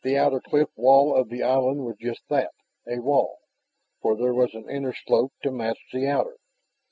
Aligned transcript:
The 0.03 0.17
outer 0.17 0.39
cliff 0.39 0.69
wall 0.75 1.15
of 1.15 1.29
the 1.29 1.43
island 1.43 1.85
was 1.85 1.95
just 1.97 2.27
that, 2.29 2.55
a 2.87 2.97
wall, 2.97 3.37
for 4.01 4.17
there 4.17 4.33
was 4.33 4.55
an 4.55 4.67
inner 4.67 4.95
slope 4.95 5.31
to 5.43 5.51
match 5.51 5.77
the 5.93 6.07
outer. 6.07 6.37